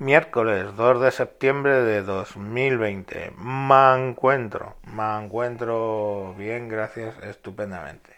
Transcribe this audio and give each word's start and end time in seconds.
Miércoles 0.00 0.74
2 0.76 1.02
de 1.02 1.10
septiembre 1.10 1.82
de 1.82 2.00
2020. 2.00 3.34
Me 3.36 3.94
encuentro, 3.98 4.76
me 4.96 5.22
encuentro 5.22 6.34
bien, 6.38 6.70
gracias, 6.70 7.22
estupendamente. 7.22 8.10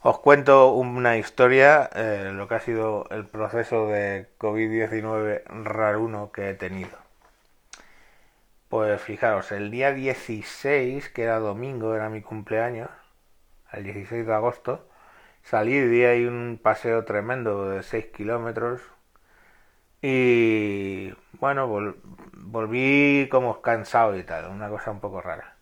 Os 0.00 0.18
cuento 0.18 0.72
una 0.72 1.16
historia, 1.16 1.88
eh, 1.94 2.32
lo 2.34 2.48
que 2.48 2.56
ha 2.56 2.60
sido 2.60 3.06
el 3.10 3.24
proceso 3.24 3.86
de 3.86 4.26
COVID-19 4.40 5.44
raruno 5.62 6.32
que 6.32 6.50
he 6.50 6.54
tenido. 6.54 6.98
Pues 8.68 9.00
fijaros, 9.00 9.52
el 9.52 9.70
día 9.70 9.92
16, 9.92 11.08
que 11.10 11.22
era 11.22 11.38
domingo, 11.38 11.94
era 11.94 12.08
mi 12.08 12.20
cumpleaños, 12.20 12.90
el 13.70 13.84
16 13.84 14.26
de 14.26 14.34
agosto, 14.34 14.88
salí 15.44 15.76
y 15.76 15.86
di 15.86 16.04
ahí 16.04 16.26
un 16.26 16.58
paseo 16.60 17.04
tremendo 17.04 17.70
de 17.70 17.84
6 17.84 18.06
kilómetros 18.06 18.80
y 20.02 21.12
bueno, 21.40 21.68
volví 22.34 23.28
como 23.30 23.62
cansado 23.62 24.16
y 24.18 24.24
tal, 24.24 24.48
una 24.50 24.68
cosa 24.68 24.90
un 24.90 25.00
poco 25.00 25.20
rara. 25.20 25.56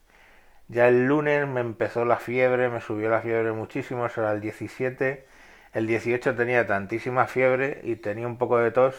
Ya 0.68 0.88
el 0.88 1.06
lunes 1.06 1.46
me 1.48 1.60
empezó 1.60 2.04
la 2.04 2.18
fiebre, 2.18 2.68
me 2.70 2.80
subió 2.80 3.10
la 3.10 3.22
fiebre 3.22 3.52
muchísimo, 3.52 4.06
eso 4.06 4.22
era 4.22 4.32
el 4.32 4.40
17. 4.40 5.26
El 5.74 5.86
18 5.86 6.34
tenía 6.36 6.66
tantísima 6.66 7.26
fiebre 7.26 7.80
y 7.84 7.96
tenía 7.96 8.26
un 8.26 8.38
poco 8.38 8.58
de 8.58 8.70
tos 8.72 8.96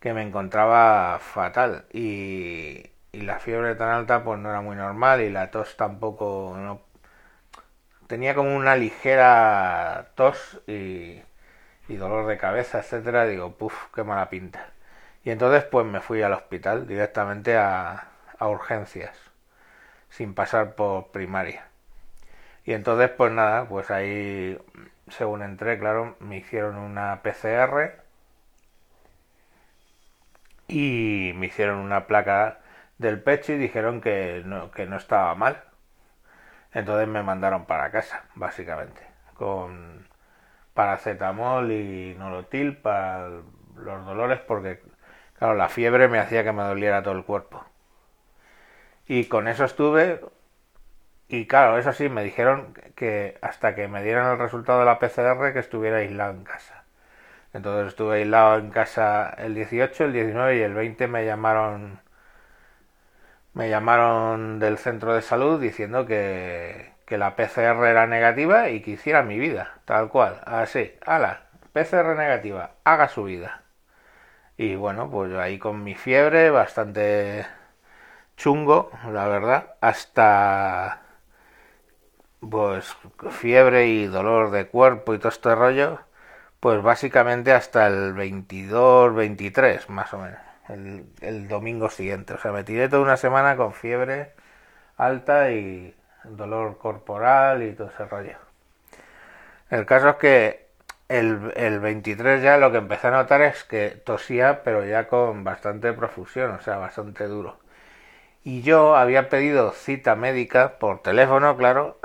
que 0.00 0.14
me 0.14 0.22
encontraba 0.22 1.18
fatal. 1.20 1.86
Y, 1.92 2.90
y 3.12 3.20
la 3.22 3.38
fiebre 3.40 3.74
tan 3.76 3.90
alta 3.90 4.24
pues 4.24 4.38
no 4.40 4.50
era 4.50 4.60
muy 4.60 4.76
normal 4.76 5.22
y 5.22 5.30
la 5.30 5.50
tos 5.50 5.76
tampoco 5.76 6.54
no 6.58 6.82
tenía 8.06 8.34
como 8.34 8.56
una 8.56 8.76
ligera 8.76 10.12
tos 10.14 10.60
y 10.66 11.20
y 11.88 11.96
dolor 11.96 12.26
de 12.26 12.38
cabeza, 12.38 12.78
etcétera, 12.80 13.26
digo, 13.26 13.52
puff, 13.56 13.74
qué 13.94 14.04
mala 14.04 14.30
pinta. 14.30 14.70
Y 15.24 15.30
entonces 15.30 15.64
pues 15.64 15.86
me 15.86 16.00
fui 16.00 16.22
al 16.22 16.32
hospital 16.34 16.86
directamente 16.86 17.56
a, 17.56 18.08
a 18.38 18.48
urgencias, 18.48 19.16
sin 20.10 20.34
pasar 20.34 20.74
por 20.74 21.08
primaria. 21.10 21.66
Y 22.64 22.72
entonces 22.74 23.10
pues 23.10 23.32
nada, 23.32 23.66
pues 23.68 23.90
ahí 23.90 24.58
según 25.10 25.42
entré, 25.42 25.78
claro, 25.78 26.16
me 26.20 26.38
hicieron 26.38 26.76
una 26.76 27.22
PCR 27.22 28.02
y 30.68 31.32
me 31.36 31.46
hicieron 31.46 31.78
una 31.78 32.06
placa 32.06 32.60
del 32.98 33.22
pecho 33.22 33.52
y 33.52 33.58
dijeron 33.58 34.00
que 34.00 34.42
no, 34.44 34.70
que 34.70 34.86
no 34.86 34.96
estaba 34.96 35.34
mal. 35.34 35.64
Entonces 36.72 37.08
me 37.08 37.22
mandaron 37.22 37.66
para 37.66 37.90
casa, 37.90 38.24
básicamente, 38.34 39.02
con 39.34 40.07
paracetamol 40.78 41.72
y 41.72 42.14
nolotil 42.16 42.76
para 42.76 43.30
los 43.74 44.06
dolores 44.06 44.38
porque, 44.46 44.80
claro, 45.36 45.54
la 45.56 45.68
fiebre 45.68 46.06
me 46.06 46.20
hacía 46.20 46.44
que 46.44 46.52
me 46.52 46.62
doliera 46.62 47.02
todo 47.02 47.14
el 47.14 47.24
cuerpo. 47.24 47.64
Y 49.08 49.24
con 49.24 49.48
eso 49.48 49.64
estuve 49.64 50.20
y 51.28 51.46
claro, 51.46 51.78
eso 51.78 51.92
sí, 51.92 52.08
me 52.08 52.22
dijeron 52.22 52.74
que 52.94 53.38
hasta 53.42 53.74
que 53.74 53.88
me 53.88 54.04
dieran 54.04 54.32
el 54.32 54.38
resultado 54.38 54.80
de 54.80 54.86
la 54.86 54.98
PCR 55.00 55.52
que 55.52 55.58
estuviera 55.58 55.98
aislado 55.98 56.32
en 56.32 56.44
casa. 56.44 56.84
Entonces 57.54 57.88
estuve 57.88 58.18
aislado 58.18 58.58
en 58.58 58.70
casa 58.70 59.30
el 59.38 59.54
18, 59.54 60.04
el 60.06 60.12
19 60.12 60.58
y 60.58 60.62
el 60.62 60.74
20 60.74 61.08
me 61.08 61.24
llamaron 61.26 62.00
me 63.54 63.68
llamaron 63.70 64.58
del 64.60 64.78
centro 64.78 65.14
de 65.14 65.22
salud 65.22 65.60
diciendo 65.60 66.06
que, 66.06 66.92
que 67.08 67.16
la 67.16 67.36
PCR 67.36 67.86
era 67.86 68.06
negativa 68.06 68.68
y 68.68 68.82
que 68.82 68.92
hiciera 68.92 69.22
mi 69.22 69.38
vida, 69.38 69.80
tal 69.86 70.10
cual, 70.10 70.42
así, 70.44 70.92
ala, 71.06 71.44
PCR 71.72 72.14
negativa, 72.14 72.72
haga 72.84 73.08
su 73.08 73.24
vida. 73.24 73.62
Y 74.58 74.76
bueno, 74.76 75.10
pues 75.10 75.32
ahí 75.34 75.58
con 75.58 75.82
mi 75.84 75.94
fiebre, 75.94 76.50
bastante 76.50 77.46
chungo, 78.36 78.90
la 79.10 79.26
verdad, 79.28 79.76
hasta 79.80 81.02
pues 82.40 82.94
fiebre 83.30 83.86
y 83.88 84.06
dolor 84.06 84.50
de 84.50 84.66
cuerpo 84.68 85.14
y 85.14 85.18
todo 85.18 85.30
este 85.30 85.54
rollo, 85.54 86.00
pues 86.60 86.82
básicamente 86.82 87.52
hasta 87.52 87.86
el 87.86 88.12
22, 88.12 89.14
23, 89.14 89.88
más 89.90 90.12
o 90.14 90.18
menos, 90.18 90.40
el, 90.68 91.06
el 91.22 91.48
domingo 91.48 91.88
siguiente. 91.90 92.34
O 92.34 92.38
sea, 92.38 92.52
me 92.52 92.64
tiré 92.64 92.88
toda 92.90 93.02
una 93.02 93.16
semana 93.16 93.56
con 93.56 93.72
fiebre 93.72 94.34
alta 94.98 95.52
y 95.52 95.94
dolor 96.36 96.78
corporal 96.78 97.62
y 97.62 97.72
todo 97.72 97.88
ese 97.88 98.04
rollo. 98.06 98.36
El 99.70 99.86
caso 99.86 100.10
es 100.10 100.16
que 100.16 100.68
el, 101.08 101.52
el 101.56 101.80
23 101.80 102.42
ya 102.42 102.58
lo 102.58 102.70
que 102.72 102.78
empecé 102.78 103.08
a 103.08 103.10
notar 103.12 103.42
es 103.42 103.64
que 103.64 103.90
tosía, 103.90 104.62
pero 104.64 104.84
ya 104.84 105.08
con 105.08 105.44
bastante 105.44 105.92
profusión, 105.92 106.52
o 106.52 106.60
sea, 106.60 106.76
bastante 106.78 107.24
duro. 107.26 107.58
Y 108.44 108.62
yo 108.62 108.96
había 108.96 109.28
pedido 109.28 109.72
cita 109.72 110.14
médica 110.16 110.78
por 110.78 111.02
teléfono, 111.02 111.56
claro, 111.56 111.98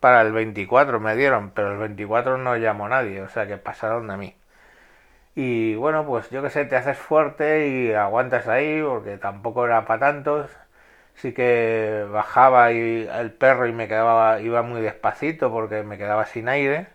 para 0.00 0.22
el 0.22 0.32
24 0.32 1.00
me 1.00 1.16
dieron, 1.16 1.50
pero 1.50 1.72
el 1.72 1.78
24 1.78 2.38
no 2.38 2.56
llamó 2.56 2.88
nadie, 2.88 3.22
o 3.22 3.28
sea 3.28 3.46
que 3.46 3.56
pasaron 3.58 4.08
de 4.08 4.16
mí. 4.16 4.36
Y 5.34 5.76
bueno, 5.76 6.04
pues 6.06 6.30
yo 6.30 6.42
que 6.42 6.50
sé, 6.50 6.64
te 6.64 6.76
haces 6.76 6.98
fuerte 6.98 7.68
y 7.68 7.92
aguantas 7.94 8.48
ahí, 8.48 8.82
porque 8.82 9.18
tampoco 9.18 9.64
era 9.66 9.86
para 9.86 10.00
tantos 10.00 10.50
sí 11.18 11.32
que 11.34 12.06
bajaba 12.10 12.72
y 12.72 13.08
el 13.08 13.32
perro 13.32 13.66
y 13.66 13.72
me 13.72 13.88
quedaba 13.88 14.40
iba 14.40 14.62
muy 14.62 14.80
despacito 14.80 15.50
porque 15.50 15.82
me 15.82 15.98
quedaba 15.98 16.26
sin 16.26 16.48
aire 16.48 16.88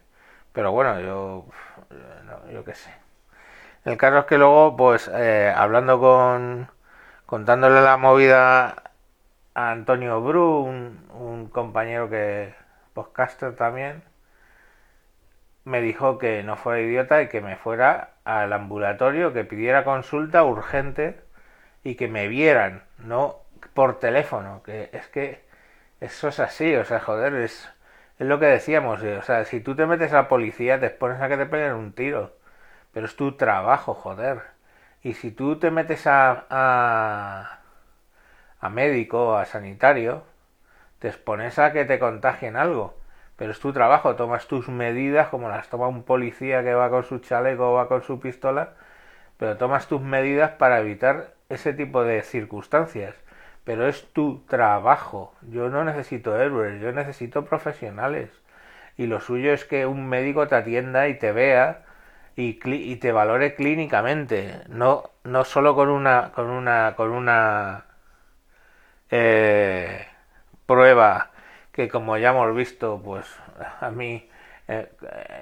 pero 0.54 0.72
bueno 0.72 1.00
yo 1.02 1.46
yo 2.52 2.64
qué 2.66 2.76
sé. 2.76 2.92
El 3.86 3.98
caso 3.98 4.20
es 4.20 4.26
que 4.26 4.38
luego 4.38 4.76
pues 4.78 5.10
eh, 5.14 5.54
hablando 5.56 6.00
con 6.00 6.70
contándole 7.26 7.82
la 7.82 7.98
movida 7.98 8.92
a 9.56 9.72
Antonio 9.72 10.22
Bru 10.22 10.62
un, 10.62 11.08
un 11.14 11.48
compañero 11.50 12.10
que 12.10 12.54
podcaster 12.94 13.56
también 13.56 14.04
me 15.66 15.82
dijo 15.82 16.18
que 16.18 16.44
no 16.44 16.58
fuera 16.58 16.82
idiota 16.82 17.22
y 17.22 17.30
que 17.30 17.42
me 17.42 17.56
fuera 17.56 18.16
al 18.26 18.54
ambulatorio 18.54 19.34
que 19.34 19.46
pidiera 19.46 19.84
consulta 19.84 20.44
urgente 20.44 21.22
y 21.84 21.96
que 21.96 22.08
me 22.08 22.28
vieran 22.28 22.84
no 23.00 23.43
por 23.74 24.00
teléfono, 24.00 24.64
que 24.64 24.90
es 24.94 25.08
que 25.08 25.44
eso 26.02 26.28
es 26.30 26.40
así, 26.40 26.76
o 26.76 26.86
sea, 26.86 27.00
joder, 27.00 27.34
es, 27.36 27.70
es 28.20 28.28
lo 28.28 28.40
que 28.40 28.46
decíamos, 28.48 29.02
o 29.04 29.22
sea, 29.24 29.46
si 29.46 29.62
tú 29.62 29.76
te 29.76 29.86
metes 29.86 30.14
a 30.14 30.18
la 30.18 30.28
policía 30.28 30.80
te 30.80 30.90
pones 30.90 31.22
a 31.22 31.30
que 31.30 31.38
te 31.38 31.46
peguen 31.46 31.74
un 31.74 31.94
tiro, 31.94 32.36
pero 32.94 33.06
es 33.08 33.16
tu 33.16 33.38
trabajo, 33.38 33.94
joder. 33.96 34.42
Y 35.04 35.14
si 35.16 35.32
tú 35.32 35.60
te 35.60 35.72
metes 35.72 36.08
a, 36.08 36.46
a, 36.50 37.60
a 38.60 38.70
médico, 38.70 39.38
a 39.38 39.46
sanitario, 39.46 40.24
te 41.00 41.10
expones 41.10 41.60
a 41.60 41.74
que 41.74 41.86
te 41.86 42.00
contagien 42.00 42.56
algo, 42.58 42.96
pero 43.36 43.52
es 43.52 43.60
tu 43.60 43.74
trabajo, 43.74 44.16
tomas 44.16 44.48
tus 44.48 44.70
medidas 44.70 45.28
como 45.30 45.50
las 45.50 45.70
toma 45.70 45.88
un 45.88 46.04
policía 46.04 46.64
que 46.64 46.74
va 46.74 46.90
con 46.90 47.04
su 47.04 47.20
chaleco 47.20 47.72
o 47.72 47.74
va 47.76 47.88
con 47.88 48.04
su 48.04 48.20
pistola, 48.20 48.74
pero 49.38 49.58
tomas 49.58 49.88
tus 49.88 50.02
medidas 50.02 50.52
para 50.52 50.80
evitar 50.80 51.34
ese 51.50 51.74
tipo 51.74 52.04
de 52.04 52.22
circunstancias 52.24 53.16
pero 53.63 53.88
es 53.88 54.12
tu 54.13 54.44
trabajo. 54.47 55.34
Yo 55.50 55.69
no 55.69 55.84
necesito 55.84 56.40
héroes, 56.40 56.81
yo 56.81 56.91
necesito 56.91 57.46
profesionales. 57.46 58.29
Y 58.97 59.07
lo 59.07 59.19
suyo 59.22 59.53
es 59.53 59.66
que 59.66 59.85
un 59.85 60.07
médico 60.07 60.47
te 60.47 60.56
atienda 60.56 61.07
y 61.07 61.18
te 61.18 61.31
vea 61.31 61.84
y, 62.35 62.96
te 62.97 63.12
valore 63.12 63.56
clínicamente, 63.56 64.62
no, 64.69 65.12
no 65.24 65.44
solo 65.46 65.75
con 65.75 65.90
una, 65.90 66.31
con 66.34 66.50
una, 66.50 66.94
con 66.96 67.12
una 67.12 67.85
eh, 69.12 70.07
prueba 70.66 71.31
que 71.72 71.90
como 71.90 72.18
ya 72.18 72.31
hemos 72.31 72.56
visto, 72.56 73.01
pues 73.03 73.25
a 73.81 73.90
mí 73.91 74.30
eh, 74.68 74.90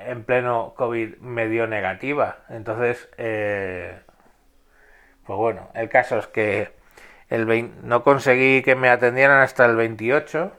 en 0.08 0.24
pleno 0.24 0.74
COVID 0.76 1.18
me 1.18 1.48
dio 1.48 1.68
negativa. 1.68 2.38
Entonces, 2.50 3.10
eh, 3.18 4.00
pues 5.26 5.38
bueno, 5.38 5.70
el 5.76 5.90
caso 5.90 6.18
es 6.20 6.28
que 6.28 6.74
el 7.32 7.72
no 7.84 8.04
conseguí 8.04 8.62
que 8.62 8.76
me 8.76 8.90
atendieran 8.90 9.40
hasta 9.40 9.66
el 9.66 9.78
28 9.78 10.52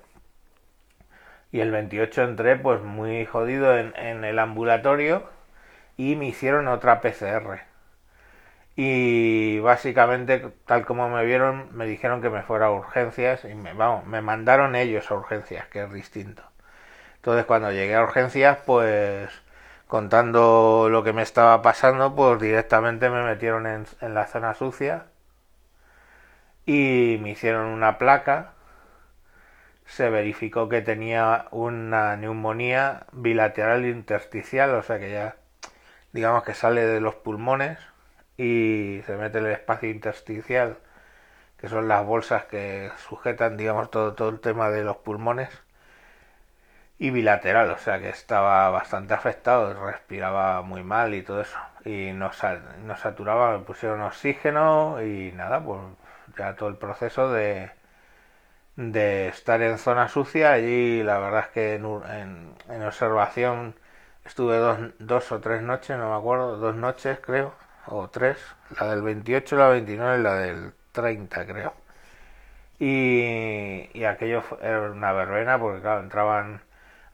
y 1.53 1.61
el 1.61 1.71
28 1.71 2.23
entré 2.23 2.57
pues 2.57 2.81
muy 2.81 3.27
jodido 3.27 3.77
en, 3.79 4.25
el 4.25 4.39
ambulatorio 4.39 5.29
y 5.99 6.17
me 6.17 6.27
hicieron 6.27 6.69
otra 6.69 7.03
PCR. 7.03 7.61
Y 8.75 9.59
básicamente, 9.61 10.51
tal 10.65 10.87
como 10.87 11.11
me 11.11 11.27
vieron, 11.27 11.69
me 11.77 11.87
dijeron 11.87 12.23
que 12.23 12.31
me 12.31 12.43
fuera 12.43 12.67
a 12.67 12.71
urgencias 12.73 13.45
y 13.45 13.55
me, 13.55 13.75
vamos, 13.75 14.07
me 14.07 14.23
mandaron 14.23 14.75
ellos 14.75 15.11
a 15.11 15.15
urgencias, 15.15 15.67
que 15.67 15.83
es 15.85 15.93
distinto. 15.93 16.43
Entonces 17.17 17.45
cuando 17.45 17.71
llegué 17.71 17.97
a 17.97 18.03
urgencias, 18.03 18.59
pues 18.65 19.31
contando 19.89 20.89
lo 20.91 21.05
que 21.05 21.13
me 21.13 21.23
estaba 21.23 21.61
pasando, 21.61 22.15
pues 22.17 22.41
directamente 22.41 23.11
me 23.11 23.23
metieron 23.25 23.67
en 23.67 24.15
la 24.15 24.27
zona 24.27 24.55
sucia 24.55 25.05
y 26.67 27.19
me 27.20 27.31
hicieron 27.31 27.67
una 27.67 27.99
placa. 27.99 28.53
Se 29.87 30.11
verificó 30.11 30.69
que 30.69 30.82
tenía 30.82 31.47
una 31.50 32.17
neumonía 32.17 33.06
bilateral 33.12 33.87
intersticial, 33.87 34.75
o 34.75 34.82
sea 34.82 34.99
que 34.99 35.11
ya 35.12 35.37
digamos 36.12 36.44
que 36.44 36.55
sale 36.55 36.87
de 36.87 37.00
los 37.00 37.14
pulmones 37.17 37.79
y 38.37 39.03
se 39.06 39.17
mete 39.17 39.38
en 39.38 39.47
el 39.47 39.53
espacio 39.53 39.91
intersticial, 39.91 40.79
que 41.59 41.69
son 41.69 41.88
las 41.88 42.05
bolsas 42.06 42.44
que 42.47 42.91
sujetan, 43.08 43.56
digamos, 43.56 43.91
todo, 43.91 44.15
todo 44.15 44.31
el 44.31 44.41
tema 44.41 44.70
de 44.70 44.85
los 44.85 44.99
pulmones, 44.99 45.50
y 46.99 47.11
bilateral, 47.11 47.70
o 47.70 47.79
sea 47.79 47.99
que 47.99 48.08
estaba 48.08 48.70
bastante 48.70 49.15
afectado, 49.15 49.75
respiraba 49.87 50.62
muy 50.62 50.82
mal 50.85 51.15
y 51.15 51.23
todo 51.23 51.41
eso. 51.41 51.58
Y 51.85 52.12
nos, 52.12 52.38
nos 52.85 53.00
saturaba, 53.00 53.58
me 53.58 53.65
pusieron 53.65 54.03
oxígeno 54.03 55.03
y 55.03 55.32
nada, 55.32 55.65
pues 55.65 55.81
ya 56.38 56.56
todo 56.56 56.69
el 56.69 56.76
proceso 56.76 57.32
de, 57.32 57.70
de 58.76 59.29
estar 59.29 59.62
en 59.62 59.79
zona 59.79 60.08
sucia. 60.08 60.52
Allí 60.52 61.02
la 61.02 61.19
verdad 61.19 61.40
es 61.46 61.49
que 61.49 61.75
en, 61.75 62.55
en, 62.69 62.82
observación 62.82 63.75
estuve 64.25 64.56
dos, 64.56 64.79
dos, 64.99 65.32
o 65.32 65.40
tres 65.40 65.62
noches, 65.62 65.96
no 65.99 66.11
me 66.11 66.17
acuerdo, 66.17 66.56
dos 66.58 66.76
noches 66.76 67.19
creo, 67.20 67.55
o 67.87 68.08
tres, 68.11 68.38
la 68.81 68.88
del 68.88 69.02
28, 69.02 69.56
la 69.56 69.69
29 69.69 70.19
y 70.19 70.23
la 70.23 70.34
del 70.34 70.73
30 70.93 71.46
creo. 71.46 71.75
Y, 72.79 73.88
y 73.94 74.05
aquello 74.05 74.43
era 74.61 74.90
una 74.90 75.12
verbena 75.12 75.58
porque 75.58 75.81
claro, 75.81 76.00
entraban 76.00 76.61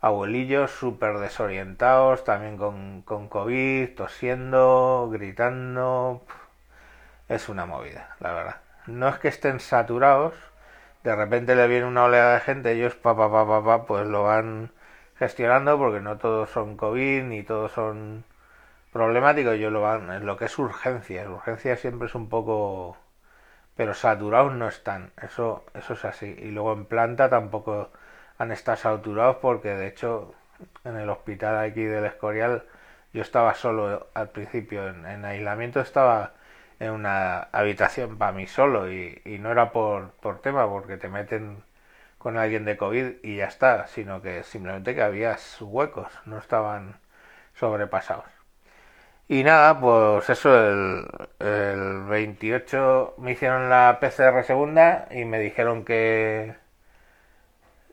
abuelillos 0.01 0.71
súper 0.71 1.19
desorientados, 1.19 2.25
también 2.25 2.57
con, 2.57 3.03
con 3.03 3.29
COVID, 3.29 3.95
tosiendo, 3.97 5.09
gritando. 5.13 6.25
Es 7.29 7.49
una 7.49 7.67
movida, 7.67 8.17
la 8.21 8.33
verdad. 8.33 8.68
No 8.89 9.09
es 9.09 9.19
que 9.19 9.29
estén 9.29 9.61
saturados, 9.61 10.35
de 11.05 11.15
repente 11.15 11.55
le 11.55 11.69
viene 11.69 11.87
una 11.87 12.05
oleada 12.05 12.35
de 12.35 12.41
gente, 12.41 12.73
ellos 12.73 12.95
pa 12.97 13.17
pa 13.17 13.31
pa 13.31 13.47
pa, 13.47 13.65
pa 13.65 13.87
pues 13.87 14.07
lo 14.07 14.25
van 14.25 14.73
gestionando 15.19 15.79
porque 15.79 16.01
no 16.01 16.19
todos 16.19 16.51
son 16.51 16.77
COVID 16.77 17.23
ni 17.25 17.43
todos 17.43 17.73
son 17.73 18.25
problemáticos, 18.93 19.55
ellos 19.55 19.73
lo 19.73 19.83
van 19.83 20.11
en 20.13 20.27
lo 20.27 20.37
que 20.37 20.47
es 20.47 20.59
urgencia, 20.59 21.29
urgencia 21.31 21.77
siempre 21.77 22.09
es 22.09 22.15
un 22.15 22.29
poco 22.29 22.97
pero 23.77 23.95
saturados 23.95 24.55
no 24.55 24.69
están, 24.69 25.13
eso 25.23 25.65
eso 25.75 25.93
es 25.95 26.05
así. 26.05 26.35
Y 26.39 26.51
luego 26.51 26.73
en 26.73 26.85
planta 26.87 27.29
tampoco 27.31 27.91
han 28.39 28.53
estado 28.53 28.77
saturados 28.79 29.37
porque 29.37 29.69
de 29.71 29.87
hecho 29.89 30.35
en 30.85 30.97
el 30.97 31.11
hospital 31.11 31.59
aquí 31.59 31.85
del 31.85 32.05
Escorial 32.07 32.65
yo 33.13 33.23
estaba 33.23 33.55
solo 33.55 34.09
al 34.15 34.31
principio 34.31 34.89
en, 34.89 35.25
aislamiento 35.25 35.81
estaba 35.81 36.33
en 36.81 36.91
una 36.93 37.41
habitación 37.53 38.19
para 38.19 38.33
mí 38.33 38.47
solo 38.47 38.91
y, 38.93 39.21
no 39.41 39.51
era 39.53 39.73
por, 39.73 40.13
por 40.21 40.41
tema 40.41 40.69
porque 40.69 40.97
te 40.97 41.09
meten 41.09 41.63
con 42.19 42.37
alguien 42.39 42.65
de 42.65 42.77
COVID 42.77 43.25
y 43.25 43.37
ya 43.37 43.47
está, 43.47 43.87
sino 43.89 44.23
que 44.23 44.43
simplemente 44.45 44.95
que 44.95 45.03
había 45.03 45.37
huecos, 45.61 46.09
no 46.27 46.39
estaban 46.39 46.97
sobrepasados. 47.55 48.27
Y 49.29 49.45
nada, 49.45 49.79
pues 49.81 50.31
eso, 50.31 50.51
el, 50.59 51.07
el 51.39 52.05
28 52.05 53.17
me 53.19 53.33
hicieron 53.33 53.69
la 53.69 53.99
PCR 54.01 54.43
segunda 54.45 55.07
y 55.11 55.25
me 55.27 55.39
dijeron 55.39 55.85
que, 55.85 56.55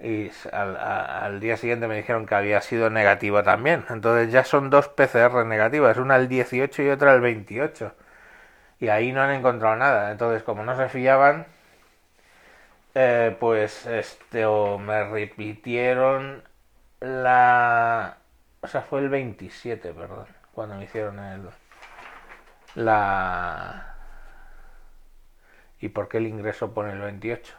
y 0.01 0.29
al, 0.51 1.39
día 1.39 1.57
siguiente 1.57 1.87
me 1.87 1.95
dijeron 1.95 2.25
que 2.25 2.35
había 2.35 2.61
sido 2.61 2.89
negativa 2.89 3.43
también. 3.43 3.85
Entonces 3.89 4.31
ya 4.31 4.43
son 4.43 4.69
dos 4.69 4.87
PCR 4.89 5.45
negativas, 5.45 5.97
una 5.97 6.15
el 6.17 6.27
18 6.27 6.83
y 6.83 6.89
otra 6.89 7.13
el 7.13 7.21
28. 7.21 7.93
Y 8.79 8.89
ahí 8.89 9.11
no 9.11 9.21
han 9.21 9.31
encontrado 9.31 9.75
nada. 9.75 10.11
Entonces, 10.11 10.43
como 10.43 10.63
no 10.63 10.75
se 10.77 10.89
fiaban, 10.89 11.45
eh, 12.95 13.35
pues 13.39 13.85
este, 13.85 14.45
o 14.45 14.77
me 14.79 15.03
repitieron 15.03 16.43
la... 17.01 18.17
O 18.61 18.67
sea, 18.67 18.81
fue 18.81 19.01
el 19.01 19.09
27, 19.09 19.93
perdón, 19.93 20.25
cuando 20.53 20.75
me 20.75 20.85
hicieron 20.85 21.19
el... 21.19 21.49
La... 22.75 23.95
¿Y 25.79 25.89
por 25.89 26.07
qué 26.07 26.17
el 26.17 26.27
ingreso 26.27 26.73
pone 26.73 26.93
el 26.93 27.01
28? 27.01 27.53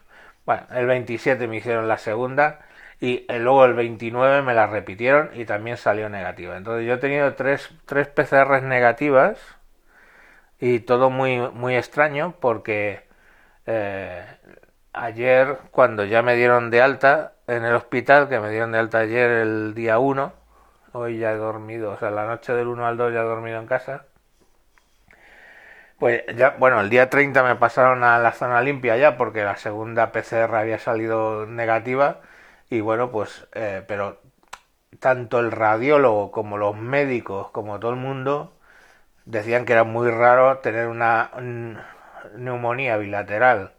Bueno, 0.47 0.63
el 0.71 0.87
27 0.87 1.47
me 1.49 1.57
hicieron 1.57 1.89
la 1.89 1.99
segunda 1.99 2.61
y 3.01 3.27
eh, 3.29 3.39
luego 3.39 3.65
el 3.67 3.75
29 3.75 4.43
me 4.43 4.55
la 4.55 4.67
repitieron 4.67 5.31
y 5.35 5.45
también 5.45 5.77
salió 5.77 6.09
negativa. 6.09 6.57
Entonces 6.57 6.87
yo 6.87 6.95
he 6.95 6.99
tenido 6.99 7.35
tres, 7.35 7.71
tres 7.87 8.09
PCRs 8.09 8.63
negativas 8.63 9.39
y 10.61 10.81
todo 10.81 11.11
muy, 11.11 11.39
muy 11.53 11.77
extraño 11.77 12.35
porque 12.41 13.07
eh, 13.67 14.25
ayer 14.93 15.59
cuando 15.71 16.05
ya 16.05 16.23
me 16.23 16.37
dieron 16.37 16.71
de 16.71 16.83
alta 16.83 17.35
en 17.47 17.65
el 17.65 17.75
hospital, 17.75 18.29
que 18.29 18.41
me 18.41 18.51
dieron 18.51 18.73
de 18.73 18.79
alta 18.79 18.99
ayer 19.01 19.31
el 19.31 19.75
día 19.75 19.99
1, 19.99 20.33
hoy 20.93 21.19
ya 21.19 21.33
he 21.33 21.37
dormido, 21.37 21.93
o 21.93 21.99
sea, 21.99 22.11
la 22.11 22.27
noche 22.27 22.53
del 22.55 22.69
1 22.69 22.87
al 22.87 22.97
2 22.97 23.13
ya 23.13 23.21
he 23.21 23.25
dormido 23.25 23.61
en 23.61 23.67
casa 23.67 24.07
pues 25.99 26.25
ya, 26.37 26.57
bueno, 26.59 26.81
el 26.81 26.91
día 26.91 27.09
30 27.11 27.43
me 27.43 27.57
pasaron 27.57 28.05
a 28.05 28.19
la 28.19 28.33
zona 28.33 28.61
limpia 28.61 28.97
ya 28.97 29.17
porque 29.17 29.45
la 29.45 29.57
segunda 29.57 30.13
PCR 30.13 30.55
había 30.55 30.79
salido 30.79 31.47
negativa 31.47 32.21
y 32.71 32.81
bueno, 32.81 33.11
pues, 33.11 33.47
eh, 33.55 33.83
pero 33.87 34.21
tanto 35.01 35.41
el 35.41 35.53
radiólogo 35.53 36.33
como 36.33 36.59
los 36.59 36.77
médicos, 36.77 37.51
como 37.51 37.81
todo 37.81 37.93
el 37.93 37.97
mundo, 37.99 38.56
decían 39.27 39.65
que 39.67 39.73
era 39.75 39.85
muy 39.85 40.11
raro 40.11 40.59
tener 40.59 40.89
una 40.89 41.31
neumonía 42.37 42.97
bilateral 42.97 43.73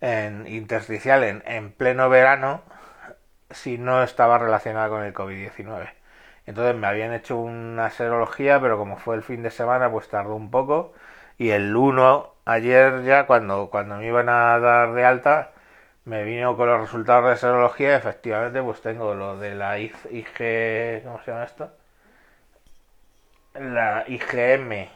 en 0.00 0.46
intersticial 0.46 1.24
en, 1.24 1.42
en 1.46 1.72
pleno 1.72 2.08
verano 2.08 2.62
si 3.50 3.78
no 3.78 4.02
estaba 4.02 4.38
relacionada 4.38 4.88
con 4.88 5.04
el 5.04 5.14
COVID-19. 5.14 5.90
Entonces 6.46 6.76
me 6.76 6.86
habían 6.86 7.12
hecho 7.12 7.36
una 7.38 7.90
serología, 7.90 8.60
pero 8.60 8.78
como 8.78 8.96
fue 8.96 9.16
el 9.16 9.22
fin 9.22 9.42
de 9.42 9.50
semana, 9.50 9.90
pues 9.90 10.08
tardó 10.08 10.34
un 10.36 10.50
poco 10.50 10.94
y 11.38 11.50
el 11.50 11.74
1 11.74 12.34
ayer 12.44 13.02
ya 13.04 13.26
cuando, 13.26 13.70
cuando 13.70 13.96
me 13.96 14.06
iban 14.06 14.28
a 14.28 14.58
dar 14.58 14.92
de 14.94 15.04
alta 15.04 15.52
me 16.04 16.24
vino 16.24 16.56
con 16.56 16.68
los 16.68 16.80
resultados 16.82 17.30
de 17.30 17.36
serología 17.36 17.96
efectivamente 17.96 18.62
pues 18.62 18.82
tengo 18.82 19.14
lo 19.14 19.38
de 19.38 19.54
la 19.54 19.78
IG 19.78 21.02
¿cómo 21.04 21.20
se 21.24 21.30
llama 21.32 21.44
esto? 21.44 21.70
La 23.54 24.04
IgM 24.06 24.88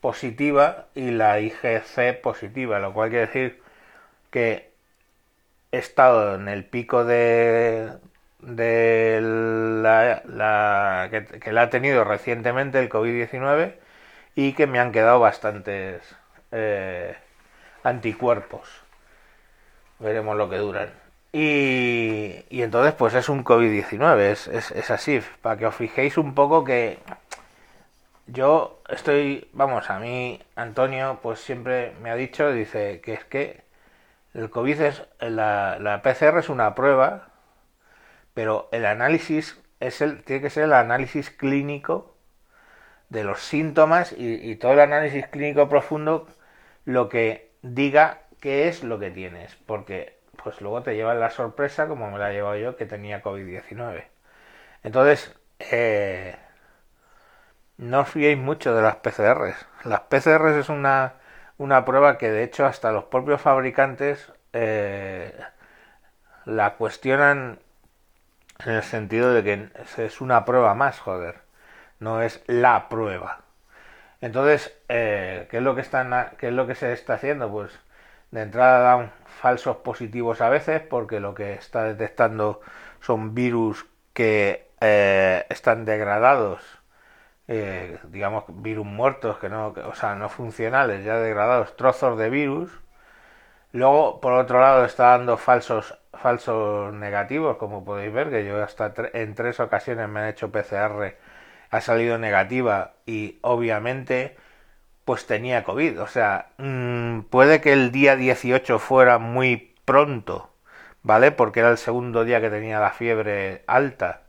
positiva 0.00 0.86
y 0.94 1.10
la 1.10 1.40
IgC 1.40 2.20
positiva 2.20 2.78
lo 2.78 2.92
cual 2.92 3.10
quiere 3.10 3.26
decir 3.26 3.62
que 4.30 4.72
he 5.72 5.78
estado 5.78 6.34
en 6.36 6.48
el 6.48 6.64
pico 6.64 7.04
de 7.04 7.92
de 8.42 9.20
la, 9.22 10.22
la 10.26 11.08
que, 11.10 11.52
la 11.52 11.62
ha 11.62 11.70
tenido 11.70 12.04
recientemente 12.04 12.80
el 12.80 12.90
COVID-19 12.90 13.74
y 14.34 14.52
que 14.52 14.66
me 14.66 14.80
han 14.80 14.92
quedado 14.92 15.20
bastantes 15.20 16.02
eh, 16.50 17.16
anticuerpos. 17.84 18.68
Veremos 20.00 20.36
lo 20.36 20.50
que 20.50 20.58
duran. 20.58 20.90
Y, 21.32 22.44
y 22.50 22.62
entonces 22.62 22.94
pues 22.94 23.14
es 23.14 23.28
un 23.28 23.44
COVID-19, 23.44 24.18
es, 24.18 24.48
es, 24.48 24.70
es 24.72 24.90
así, 24.90 25.22
para 25.40 25.56
que 25.56 25.66
os 25.66 25.74
fijéis 25.74 26.18
un 26.18 26.34
poco 26.34 26.64
que 26.64 26.98
yo 28.26 28.82
estoy, 28.88 29.48
vamos, 29.52 29.90
a 29.90 29.98
mí 29.98 30.40
Antonio 30.56 31.18
pues 31.22 31.40
siempre 31.40 31.92
me 32.00 32.10
ha 32.10 32.16
dicho, 32.16 32.52
dice 32.52 33.00
que 33.00 33.14
es 33.14 33.24
que 33.24 33.62
el 34.34 34.50
COVID 34.50 34.80
es, 34.80 35.02
la, 35.20 36.00
PCR 36.02 36.38
es 36.38 36.48
una 36.48 36.74
prueba, 36.74 37.28
pero 38.34 38.68
el 38.72 38.86
análisis 38.86 39.60
es 39.80 40.00
el, 40.00 40.22
tiene 40.24 40.42
que 40.42 40.50
ser 40.50 40.64
el 40.64 40.72
análisis 40.72 41.30
clínico 41.30 42.16
de 43.10 43.24
los 43.24 43.40
síntomas 43.40 44.14
y, 44.16 44.56
todo 44.56 44.72
el 44.72 44.80
análisis 44.80 45.26
clínico 45.28 45.68
profundo 45.68 46.26
lo 46.84 47.08
que 47.08 47.52
diga 47.62 48.22
qué 48.40 48.68
es 48.68 48.82
lo 48.84 48.98
que 48.98 49.10
tienes, 49.10 49.56
porque 49.66 50.18
pues 50.42 50.60
luego 50.60 50.82
te 50.82 50.94
lleva 50.96 51.14
la 51.14 51.30
sorpresa, 51.30 51.88
como 51.88 52.10
me 52.10 52.18
la 52.18 52.30
he 52.30 52.34
llevado 52.34 52.56
yo, 52.56 52.76
que 52.76 52.86
tenía 52.86 53.22
COVID-19. 53.22 54.04
Entonces, 54.82 55.34
eh, 55.60 56.36
no 57.78 58.00
os 58.00 58.08
fiéis 58.08 58.38
mucho 58.38 58.74
de 58.74 58.82
las 58.82 58.96
PCRs. 58.96 59.56
Las 59.84 60.00
PCRs 60.02 60.56
es 60.56 60.68
una, 60.68 61.14
una 61.58 61.84
prueba 61.84 62.18
que 62.18 62.30
de 62.30 62.44
hecho 62.44 62.66
hasta 62.66 62.92
los 62.92 63.04
propios 63.04 63.40
fabricantes 63.40 64.32
eh, 64.52 65.38
la 66.44 66.74
cuestionan 66.76 67.58
en 68.64 68.72
el 68.72 68.82
sentido 68.82 69.32
de 69.34 69.42
que 69.44 69.68
es 69.98 70.20
una 70.20 70.44
prueba 70.44 70.74
más, 70.74 70.98
joder 71.00 71.42
no 72.02 72.22
es 72.22 72.42
la 72.46 72.88
prueba. 72.88 73.40
Entonces, 74.20 74.76
eh, 74.88 75.48
¿qué, 75.50 75.58
es 75.58 75.62
lo 75.62 75.74
que 75.74 75.80
están, 75.80 76.12
¿qué 76.38 76.48
es 76.48 76.52
lo 76.54 76.66
que 76.66 76.74
se 76.74 76.92
está 76.92 77.14
haciendo? 77.14 77.50
Pues 77.50 77.72
de 78.30 78.42
entrada 78.42 78.80
dan 78.80 79.12
falsos 79.40 79.78
positivos 79.78 80.40
a 80.40 80.48
veces 80.48 80.82
porque 80.82 81.20
lo 81.20 81.34
que 81.34 81.54
está 81.54 81.84
detectando 81.84 82.60
son 83.00 83.34
virus 83.34 83.86
que 84.14 84.68
eh, 84.80 85.46
están 85.48 85.84
degradados, 85.84 86.62
eh, 87.48 87.98
digamos 88.04 88.44
virus 88.48 88.86
muertos, 88.86 89.38
que 89.38 89.48
no, 89.48 89.68
o 89.68 89.94
sea, 89.94 90.14
no 90.16 90.28
funcionales, 90.28 91.04
ya 91.04 91.18
degradados, 91.18 91.76
trozos 91.76 92.18
de 92.18 92.30
virus. 92.30 92.70
Luego, 93.72 94.20
por 94.20 94.32
otro 94.34 94.60
lado, 94.60 94.84
está 94.84 95.10
dando 95.18 95.36
falsos 95.36 95.98
falsos 96.14 96.92
negativos, 96.94 97.56
como 97.56 97.84
podéis 97.84 98.12
ver, 98.12 98.30
que 98.30 98.44
yo 98.44 98.62
hasta 98.62 98.92
en 99.14 99.34
tres 99.34 99.60
ocasiones 99.60 100.08
me 100.08 100.20
han 100.20 100.28
hecho 100.28 100.52
PCR 100.52 101.16
ha 101.72 101.80
salido 101.80 102.18
negativa 102.18 102.94
y 103.06 103.38
obviamente 103.42 104.36
pues 105.04 105.26
tenía 105.26 105.64
COVID. 105.64 106.02
O 106.02 106.06
sea, 106.08 106.52
mm, 106.58 107.22
puede 107.22 107.60
que 107.60 107.72
el 107.72 107.92
día 107.92 108.16
18 108.16 108.78
fuera 108.78 109.18
muy 109.18 109.74
pronto, 109.84 110.54
¿vale? 111.02 111.32
Porque 111.32 111.60
era 111.60 111.70
el 111.70 111.78
segundo 111.78 112.24
día 112.24 112.40
que 112.40 112.50
tenía 112.50 112.80
la 112.80 112.90
fiebre 112.92 113.64
alta. 113.66 114.22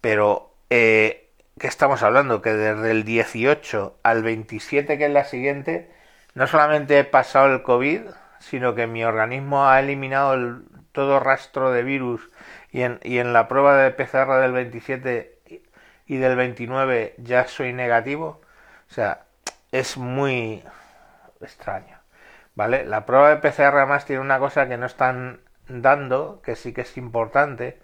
Pero, 0.00 0.54
eh, 0.70 1.21
¿qué 1.58 1.66
estamos 1.66 2.02
hablando? 2.02 2.42
Que 2.42 2.52
desde 2.52 2.90
el 2.90 3.04
18 3.04 3.98
al 4.02 4.22
27, 4.22 4.98
que 4.98 5.06
es 5.06 5.10
la 5.12 5.24
siguiente, 5.24 5.90
no 6.34 6.46
solamente 6.46 6.98
he 6.98 7.04
pasado 7.04 7.52
el 7.52 7.62
COVID, 7.62 8.02
sino 8.38 8.74
que 8.74 8.86
mi 8.86 9.04
organismo 9.04 9.68
ha 9.68 9.80
eliminado 9.80 10.34
el, 10.34 10.64
todo 10.92 11.20
rastro 11.20 11.72
de 11.72 11.82
virus 11.82 12.28
y 12.70 12.82
en, 12.82 13.00
y 13.02 13.18
en 13.18 13.32
la 13.32 13.48
prueba 13.48 13.76
de 13.76 13.90
PCR 13.90 14.40
del 14.40 14.52
27 14.52 15.38
y 16.06 16.16
del 16.16 16.36
29 16.36 17.14
ya 17.18 17.46
soy 17.46 17.72
negativo. 17.72 18.40
O 18.90 18.94
sea, 18.94 19.24
es 19.70 19.96
muy 19.96 20.62
extraño. 21.40 21.98
¿Vale? 22.54 22.84
La 22.84 23.06
prueba 23.06 23.30
de 23.30 23.36
PCR 23.36 23.76
además 23.76 24.04
tiene 24.04 24.20
una 24.20 24.38
cosa 24.38 24.68
que 24.68 24.76
no 24.76 24.86
están 24.86 25.40
dando, 25.68 26.42
que 26.42 26.56
sí 26.56 26.72
que 26.74 26.82
es 26.82 26.96
importante, 26.98 27.80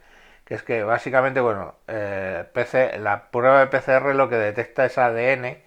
que 0.49 0.55
es 0.55 0.63
que 0.63 0.83
básicamente, 0.83 1.41
bueno, 1.41 1.75
eh, 1.89 2.47
PC, 2.55 2.99
la 3.01 3.31
prueba 3.31 3.61
de 3.61 3.67
PCR 3.67 4.15
lo 4.15 4.31
que 4.31 4.37
detecta 4.37 4.87
es 4.87 4.97
ADN 4.97 5.59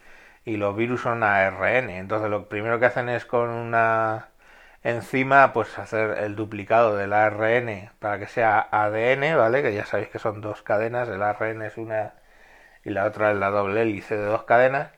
y 0.44 0.58
los 0.58 0.76
virus 0.76 1.02
son 1.02 1.22
ARN. 1.24 1.92
Entonces 1.92 2.32
lo 2.32 2.50
primero 2.50 2.80
que 2.80 2.88
hacen 2.88 3.08
es 3.10 3.26
con 3.26 3.50
una 3.50 4.30
enzima, 4.84 5.54
pues 5.54 5.78
hacer 5.78 6.18
el 6.20 6.36
duplicado 6.36 6.96
del 6.98 7.14
ARN 7.14 7.92
para 8.00 8.18
que 8.20 8.28
sea 8.28 8.68
ADN, 8.72 9.38
¿vale? 9.38 9.62
Que 9.62 9.74
ya 9.74 9.86
sabéis 9.86 10.10
que 10.10 10.18
son 10.20 10.42
dos 10.42 10.64
cadenas, 10.64 11.08
el 11.10 11.22
ARN 11.22 11.62
es 11.62 11.78
una 11.78 12.14
y 12.84 12.90
la 12.92 13.06
otra 13.06 13.32
es 13.32 13.38
la 13.38 13.52
doble 13.52 13.84
hélice 13.84 14.18
de 14.18 14.26
dos 14.26 14.46
cadenas. 14.46 14.90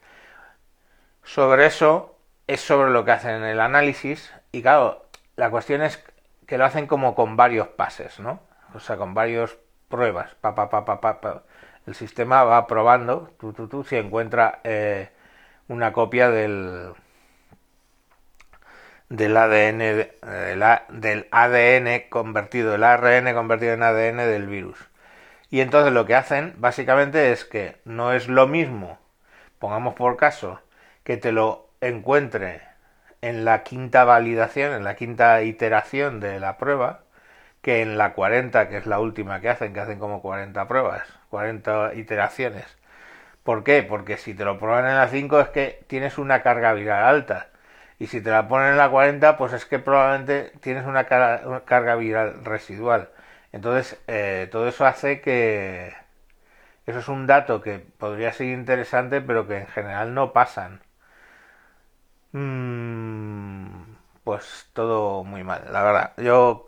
Sobre 1.23 1.65
eso 1.65 2.17
es 2.47 2.61
sobre 2.61 2.91
lo 2.91 3.05
que 3.05 3.11
hacen 3.11 3.43
el 3.43 3.59
análisis 3.59 4.33
y 4.53 4.61
claro, 4.61 5.07
la 5.35 5.49
cuestión 5.49 5.81
es 5.81 6.03
que 6.47 6.57
lo 6.57 6.65
hacen 6.65 6.87
como 6.87 7.15
con 7.15 7.35
varios 7.37 7.67
pases, 7.69 8.19
¿no? 8.21 8.39
O 8.73 8.79
sea, 8.79 8.97
con 8.97 9.13
varias 9.13 9.57
pruebas. 9.93 10.35
Pa, 10.41 10.55
pa, 10.55 10.69
pa, 10.69 11.43
El 11.85 11.95
sistema 11.95 12.43
va 12.43 12.65
probando, 12.67 13.31
tú, 13.39 13.53
tú, 13.53 13.83
si 13.83 13.95
encuentra 13.97 14.59
eh, 14.63 15.09
una 15.67 15.93
copia 15.93 16.29
del 16.31 16.93
del 19.09 19.37
ADN 19.37 19.79
del 20.89 21.27
ADN 21.31 22.09
convertido, 22.09 22.73
el 22.75 22.83
ARN 22.83 23.33
convertido 23.35 23.73
en 23.73 23.83
ADN 23.83 24.17
del 24.17 24.47
virus. 24.47 24.77
Y 25.51 25.61
entonces 25.61 25.93
lo 25.93 26.05
que 26.07 26.15
hacen 26.15 26.55
básicamente 26.57 27.31
es 27.31 27.45
que 27.45 27.77
no 27.85 28.13
es 28.13 28.27
lo 28.27 28.47
mismo, 28.47 28.97
pongamos 29.59 29.93
por 29.95 30.17
caso, 30.17 30.61
que 31.03 31.17
te 31.17 31.31
lo 31.31 31.69
encuentre 31.81 32.61
en 33.21 33.45
la 33.45 33.63
quinta 33.63 34.03
validación, 34.05 34.73
en 34.73 34.83
la 34.83 34.95
quinta 34.95 35.43
iteración 35.43 36.19
de 36.19 36.39
la 36.39 36.57
prueba, 36.57 37.02
que 37.63 37.81
en 37.81 37.97
la 37.97 38.13
40, 38.13 38.69
que 38.69 38.77
es 38.77 38.85
la 38.87 38.99
última 38.99 39.41
que 39.41 39.49
hacen, 39.49 39.73
que 39.73 39.79
hacen 39.81 39.99
como 39.99 40.21
40 40.21 40.67
pruebas, 40.67 41.07
40 41.29 41.95
iteraciones. 41.95 42.65
¿Por 43.43 43.63
qué? 43.63 43.83
Porque 43.83 44.17
si 44.17 44.33
te 44.35 44.45
lo 44.45 44.59
prueban 44.59 44.87
en 44.87 44.97
la 44.97 45.09
5 45.09 45.39
es 45.41 45.49
que 45.49 45.83
tienes 45.87 46.17
una 46.17 46.43
carga 46.43 46.73
viral 46.73 47.05
alta. 47.05 47.49
Y 47.99 48.07
si 48.07 48.21
te 48.21 48.31
la 48.31 48.47
ponen 48.47 48.71
en 48.71 48.77
la 48.77 48.89
40, 48.89 49.37
pues 49.37 49.53
es 49.53 49.65
que 49.65 49.79
probablemente 49.79 50.53
tienes 50.61 50.85
una 50.85 51.05
carga, 51.05 51.95
viral 51.95 52.43
residual. 52.45 53.09
Entonces, 53.51 53.99
eh, 54.07 54.49
todo 54.51 54.67
eso 54.67 54.85
hace 54.85 55.21
que... 55.21 55.93
Eso 56.85 56.99
es 56.99 57.07
un 57.09 57.27
dato 57.27 57.61
que 57.61 57.79
podría 57.79 58.33
ser 58.33 58.47
interesante, 58.47 59.21
pero 59.21 59.47
que 59.47 59.57
en 59.59 59.67
general 59.67 60.13
no 60.13 60.33
pasan. 60.33 60.81
Mm, 62.33 63.95
pues 64.23 64.69
todo 64.73 65.23
muy 65.23 65.43
mal, 65.43 65.63
la 65.71 65.83
verdad. 65.83 66.13
Yo 66.17 66.67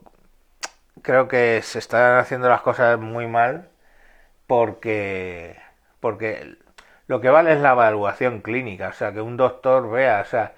creo 1.05 1.27
que 1.27 1.61
se 1.63 1.79
están 1.79 2.17
haciendo 2.19 2.49
las 2.49 2.61
cosas 2.61 2.99
muy 2.99 3.27
mal 3.27 3.69
porque 4.47 5.57
porque 5.99 6.57
lo 7.07 7.21
que 7.21 7.29
vale 7.29 7.53
es 7.53 7.59
la 7.61 7.71
evaluación 7.73 8.41
clínica, 8.41 8.89
o 8.89 8.93
sea, 8.93 9.13
que 9.13 9.21
un 9.21 9.37
doctor 9.37 9.89
vea, 9.91 10.21
o 10.21 10.25
sea, 10.25 10.53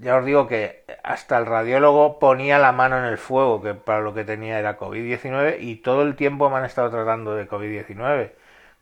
ya 0.00 0.16
os 0.16 0.24
digo 0.24 0.46
que 0.48 0.84
hasta 1.04 1.38
el 1.38 1.46
radiólogo 1.46 2.18
ponía 2.18 2.58
la 2.58 2.72
mano 2.72 2.98
en 2.98 3.04
el 3.04 3.18
fuego, 3.18 3.62
que 3.62 3.74
para 3.74 4.00
lo 4.00 4.14
que 4.14 4.24
tenía 4.24 4.58
era 4.58 4.78
COVID-19, 4.78 5.58
y 5.60 5.76
todo 5.76 6.02
el 6.02 6.16
tiempo 6.16 6.50
me 6.50 6.56
han 6.58 6.64
estado 6.64 6.90
tratando 6.90 7.34
de 7.34 7.48
COVID-19. 7.48 8.32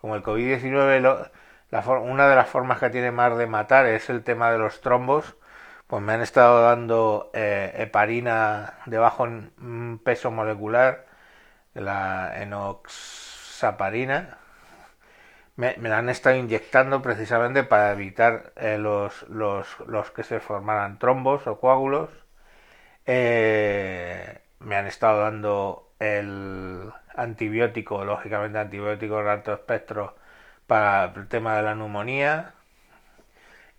Como 0.00 0.16
el 0.16 0.22
COVID-19 0.22 1.30
una 2.02 2.28
de 2.28 2.36
las 2.36 2.48
formas 2.48 2.78
que 2.80 2.90
tiene 2.90 3.10
más 3.12 3.36
de 3.36 3.46
matar 3.46 3.86
es 3.86 4.10
el 4.10 4.22
tema 4.24 4.50
de 4.52 4.58
los 4.58 4.80
trombos, 4.80 5.36
pues 5.90 6.02
me 6.02 6.12
han 6.14 6.22
estado 6.22 6.62
dando 6.62 7.30
eh, 7.34 7.72
heparina 7.78 8.74
de 8.86 8.98
bajo 8.98 9.26
peso 10.04 10.30
molecular, 10.30 11.06
la 11.74 12.40
enoxaparina, 12.42 14.38
me, 15.56 15.76
la 15.78 15.98
han 15.98 16.08
estado 16.08 16.36
inyectando 16.36 17.02
precisamente 17.02 17.64
para 17.64 17.92
evitar 17.92 18.52
eh, 18.56 18.78
los, 18.78 19.28
los, 19.28 19.66
los, 19.88 20.10
que 20.12 20.22
se 20.24 20.40
formaran 20.40 20.98
trombos 20.98 21.46
o 21.46 21.60
coágulos. 21.60 22.10
Eh, 23.06 24.40
me 24.60 24.76
han 24.76 24.86
estado 24.86 25.22
dando 25.22 25.92
el 25.98 26.92
antibiótico, 27.16 28.04
lógicamente 28.04 28.58
antibiótico 28.58 29.22
de 29.22 29.30
alto 29.30 29.52
espectro 29.54 30.16
para 30.66 31.04
el 31.16 31.28
tema 31.28 31.56
de 31.56 31.62
la 31.62 31.74
neumonía 31.74 32.54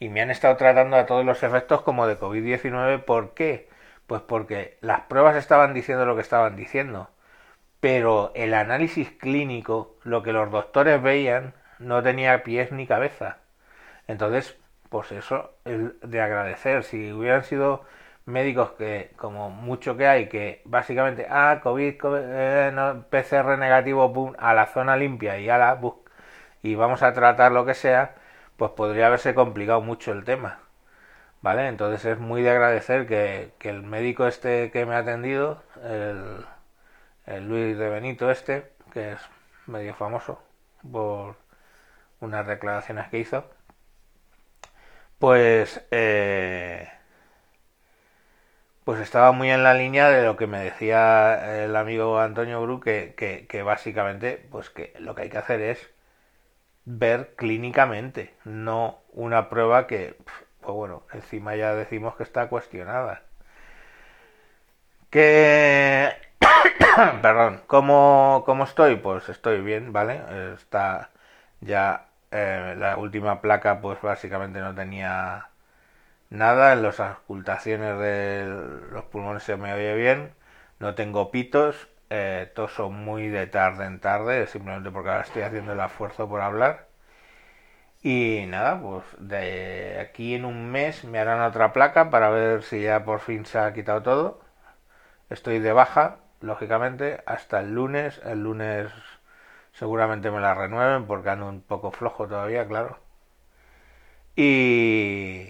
y 0.01 0.09
me 0.09 0.21
han 0.21 0.31
estado 0.31 0.57
tratando 0.57 0.97
a 0.97 1.05
todos 1.05 1.23
los 1.25 1.43
efectos 1.43 1.83
como 1.83 2.07
de 2.07 2.19
COVID-19. 2.19 3.03
¿Por 3.05 3.35
qué? 3.35 3.69
Pues 4.07 4.21
porque 4.23 4.77
las 4.81 5.01
pruebas 5.01 5.35
estaban 5.37 5.75
diciendo 5.75 6.05
lo 6.07 6.15
que 6.15 6.21
estaban 6.23 6.55
diciendo, 6.55 7.11
pero 7.79 8.31
el 8.35 8.53
análisis 8.55 9.11
clínico, 9.11 9.97
lo 10.03 10.23
que 10.23 10.33
los 10.33 10.51
doctores 10.51 11.01
veían, 11.03 11.53
no 11.79 12.03
tenía 12.03 12.43
pies 12.43 12.71
ni 12.71 12.87
cabeza. 12.87 13.39
Entonces, 14.07 14.57
pues 14.89 15.11
eso 15.11 15.55
es 15.65 15.79
de 16.01 16.21
agradecer. 16.21 16.83
Si 16.83 17.11
hubieran 17.13 17.43
sido 17.43 17.85
médicos 18.25 18.71
que, 18.73 19.11
como 19.17 19.49
mucho 19.51 19.97
que 19.97 20.07
hay, 20.07 20.29
que 20.29 20.61
básicamente, 20.65 21.27
ah, 21.29 21.61
COVID, 21.63 21.95
eh, 22.17 22.73
PCR 23.11 23.57
negativo, 23.57 24.11
pum, 24.13 24.33
a 24.39 24.53
la 24.53 24.67
zona 24.67 24.97
limpia 24.97 25.39
y 25.39 25.49
a 25.49 25.57
la 25.57 25.79
y 26.63 26.75
vamos 26.75 27.03
a 27.03 27.13
tratar 27.13 27.51
lo 27.51 27.65
que 27.65 27.73
sea, 27.73 28.15
pues 28.61 28.73
podría 28.73 29.07
haberse 29.07 29.33
complicado 29.33 29.81
mucho 29.81 30.11
el 30.11 30.23
tema. 30.23 30.59
¿Vale? 31.41 31.67
Entonces 31.67 32.05
es 32.05 32.19
muy 32.19 32.43
de 32.43 32.51
agradecer 32.51 33.07
que, 33.07 33.53
el 33.61 33.81
médico 33.81 34.27
este 34.27 34.69
que 34.71 34.85
me 34.85 34.93
ha 34.93 34.99
atendido, 34.99 35.63
el, 35.83 36.45
el 37.25 37.49
Luis 37.49 37.75
de 37.79 37.89
Benito 37.89 38.29
este, 38.29 38.71
que 38.93 39.13
es 39.13 39.19
medio 39.65 39.95
famoso 39.95 40.43
por 40.91 41.37
unas 42.19 42.45
declaraciones 42.47 43.09
que 43.09 43.19
hizo, 43.19 43.45
pues 45.17 45.83
eh, 45.91 46.87
pues 48.83 48.99
estaba 49.01 49.31
muy 49.31 49.49
en 49.49 49.63
la 49.63 49.73
línea 49.73 50.09
de 50.09 50.23
lo 50.23 50.37
que 50.37 50.47
me 50.47 50.59
decía 50.59 51.63
el 51.63 51.75
amigo 51.75 52.19
Antonio 52.19 52.61
Bru 52.61 52.79
que, 52.79 53.15
que, 53.17 53.47
que 53.47 53.63
básicamente 53.63 54.47
pues 54.51 54.69
que 54.69 54.93
lo 54.99 55.15
que 55.15 55.23
hay 55.23 55.29
que 55.31 55.37
hacer 55.39 55.61
es 55.61 55.90
ver 56.85 57.35
clínicamente, 57.35 58.33
no 58.45 58.99
una 59.13 59.49
prueba 59.49 59.87
que, 59.87 60.17
pues 60.61 60.75
bueno, 60.75 61.03
encima 61.13 61.55
ya 61.55 61.75
decimos 61.75 62.15
que 62.15 62.23
está 62.23 62.49
cuestionada. 62.49 63.23
Que, 65.09 66.13
perdón, 67.21 67.61
¿cómo, 67.67 68.43
¿cómo 68.45 68.63
estoy? 68.63 68.95
Pues 68.95 69.27
estoy 69.29 69.61
bien, 69.61 69.91
¿vale? 69.93 70.21
Está 70.53 71.09
ya 71.61 72.07
eh, 72.31 72.75
la 72.77 72.97
última 72.97 73.41
placa, 73.41 73.81
pues 73.81 74.01
básicamente 74.01 74.59
no 74.61 74.73
tenía 74.75 75.49
nada, 76.29 76.73
en 76.73 76.83
las 76.83 76.99
ocultaciones 76.99 77.99
de 77.99 78.45
los 78.91 79.05
pulmones 79.05 79.43
se 79.43 79.57
me 79.57 79.73
oye 79.73 79.95
bien, 79.95 80.33
no 80.79 80.95
tengo 80.95 81.31
pitos, 81.31 81.89
eh, 82.11 82.51
toso 82.55 82.89
muy 82.91 83.29
de 83.29 83.47
tarde 83.47 83.85
en 83.85 83.99
tarde, 84.01 84.47
simplemente 84.47 84.91
porque 84.91 85.09
ahora 85.09 85.23
estoy 85.23 85.43
haciendo 85.43 85.73
el 85.73 85.79
esfuerzo 85.79 86.27
por 86.29 86.41
hablar. 86.41 86.87
Y 88.03 88.45
nada, 88.47 88.81
pues 88.81 89.03
de 89.19 89.99
aquí 90.01 90.35
en 90.35 90.45
un 90.45 90.71
mes 90.71 91.03
me 91.05 91.19
harán 91.19 91.41
otra 91.41 91.71
placa 91.73 92.09
para 92.09 92.29
ver 92.29 92.63
si 92.63 92.81
ya 92.81 93.05
por 93.05 93.19
fin 93.19 93.45
se 93.45 93.59
ha 93.59 93.73
quitado 93.73 94.01
todo. 94.03 94.41
Estoy 95.29 95.59
de 95.59 95.73
baja, 95.73 96.19
lógicamente, 96.41 97.21
hasta 97.25 97.61
el 97.61 97.73
lunes. 97.73 98.21
El 98.25 98.43
lunes 98.43 98.91
seguramente 99.73 100.31
me 100.31 100.41
la 100.41 100.53
renueven 100.55 101.07
porque 101.07 101.29
ando 101.31 101.49
un 101.49 101.61
poco 101.61 101.91
flojo 101.91 102.27
todavía, 102.27 102.67
claro. 102.67 102.99
Y, 104.35 105.47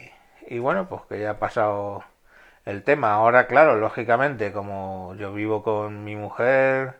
y 0.47 0.59
bueno, 0.59 0.87
pues 0.89 1.01
que 1.09 1.19
ya 1.19 1.31
ha 1.31 1.39
pasado 1.39 2.03
el 2.65 2.83
tema. 2.83 3.13
Ahora, 3.13 3.47
claro, 3.47 3.77
lógicamente, 3.77 4.51
como 4.51 5.15
yo 5.15 5.33
vivo 5.33 5.63
con 5.63 6.03
mi 6.03 6.15
mujer, 6.15 6.95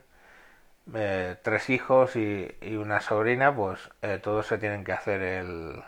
eh, 0.94 1.36
tres 1.42 1.70
hijos 1.70 2.16
y, 2.16 2.48
una 2.76 3.00
sobrina, 3.00 3.54
pues 3.54 3.90
eh, 4.02 4.18
todos 4.22 4.46
se 4.46 4.58
tienen 4.58 4.84
que 4.84 4.92
hacer 4.92 5.22
el, 5.22 5.82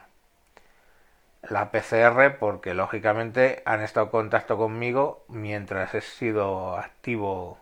la 1.42 1.70
PCR 1.70 2.30
porque 2.38 2.74
lógicamente 2.74 3.62
han 3.66 3.80
estado 3.82 4.06
en 4.06 4.10
contacto 4.12 4.56
conmigo 4.56 5.24
mientras 5.28 5.94
he 5.94 6.00
sido 6.00 6.76
activo 6.76 7.58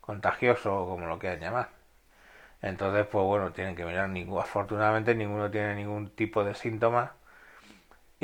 contagioso 0.00 0.86
como 0.86 1.06
lo 1.06 1.18
quieran 1.18 1.40
llamar. 1.40 1.68
Entonces, 2.62 3.06
pues 3.06 3.24
bueno, 3.24 3.52
tienen 3.52 3.76
que 3.76 3.84
mirar. 3.84 4.08
Ningún, 4.08 4.40
afortunadamente 4.40 5.14
ninguno 5.14 5.50
tiene 5.50 5.74
ningún 5.76 6.10
tipo 6.10 6.44
de 6.44 6.54
síntoma. 6.54 7.12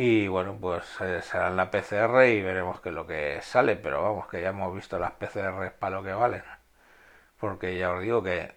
Y 0.02 0.28
bueno, 0.28 0.57
pues 0.59 0.87
eh, 1.02 1.21
será 1.21 1.50
la 1.50 1.71
PCR 1.71 2.25
y 2.25 2.40
veremos 2.40 2.80
qué 2.80 2.88
es 2.88 2.95
lo 2.95 3.07
que 3.07 3.38
sale. 3.42 3.76
Pero 3.76 4.02
vamos, 4.02 4.28
que 4.28 4.40
ya 4.40 4.49
hemos 4.49 4.75
visto 4.75 4.99
las 4.99 5.12
PCR 5.12 5.73
para 5.78 5.97
lo 5.97 6.02
que 6.02 6.14
valen. 6.14 6.42
Porque 7.38 7.76
ya 7.76 7.92
os 7.92 8.00
digo 8.00 8.23
que 8.23 8.52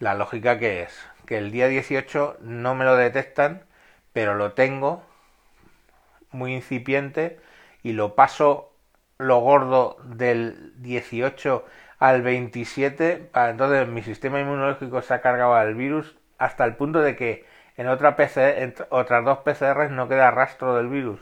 la 0.00 0.14
lógica 0.14 0.58
que 0.58 0.82
es 0.82 1.08
que 1.26 1.38
el 1.38 1.50
día 1.50 1.68
18 1.68 2.38
no 2.42 2.74
me 2.74 2.84
lo 2.84 2.94
detectan, 2.94 3.64
pero 4.12 4.34
lo 4.34 4.52
tengo 4.52 5.02
muy 6.30 6.54
incipiente 6.54 7.40
y 7.82 7.92
lo 7.94 8.14
paso 8.14 8.70
lo 9.16 9.38
gordo 9.38 9.96
del 10.04 10.74
18 10.82 11.64
al 11.98 12.20
27, 12.20 13.16
para 13.32 13.50
entonces 13.50 13.88
mi 13.88 14.02
sistema 14.02 14.40
inmunológico 14.40 15.00
se 15.00 15.14
ha 15.14 15.22
cargado 15.22 15.54
al 15.54 15.74
virus 15.74 16.16
hasta 16.36 16.66
el 16.66 16.76
punto 16.76 17.00
de 17.00 17.16
que 17.16 17.46
en 17.76 17.88
otra 17.88 18.16
PC, 18.16 18.62
en 18.62 18.74
otras 18.90 19.24
dos 19.24 19.38
PCRs 19.38 19.90
no 19.90 20.08
queda 20.08 20.30
rastro 20.30 20.76
del 20.76 20.88
virus. 20.88 21.20